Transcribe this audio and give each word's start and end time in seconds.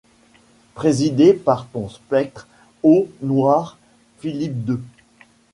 Présidé 0.73 1.31
par 1.31 1.67
ton 1.67 1.87
spectre, 1.87 2.47
ô 2.81 3.07
noir 3.21 3.77
Philippe-deux 4.17 4.81